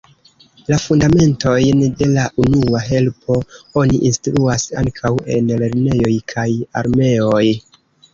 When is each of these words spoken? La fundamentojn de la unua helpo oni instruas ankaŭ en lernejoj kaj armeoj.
La 0.69 0.77
fundamentojn 0.83 1.83
de 1.99 2.07
la 2.13 2.23
unua 2.43 2.81
helpo 2.85 3.37
oni 3.81 3.99
instruas 4.09 4.65
ankaŭ 4.83 5.13
en 5.35 5.53
lernejoj 5.61 6.15
kaj 6.35 6.47
armeoj. 6.83 7.45